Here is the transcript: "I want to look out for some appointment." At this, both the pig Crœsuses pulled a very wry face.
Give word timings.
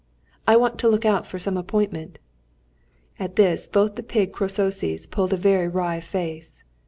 "I 0.47 0.57
want 0.57 0.79
to 0.79 0.89
look 0.89 1.05
out 1.05 1.27
for 1.27 1.37
some 1.37 1.57
appointment." 1.57 2.17
At 3.19 3.35
this, 3.35 3.67
both 3.67 3.97
the 3.97 4.01
pig 4.01 4.33
Crœsuses 4.33 5.07
pulled 5.07 5.31
a 5.31 5.37
very 5.37 5.67
wry 5.67 5.99
face. 5.99 6.63